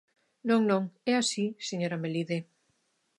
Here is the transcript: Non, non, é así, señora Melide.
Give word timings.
Non, 0.49 0.61
non, 0.69 0.83
é 1.11 1.13
así, 1.17 1.45
señora 1.69 2.01
Melide. 2.03 2.37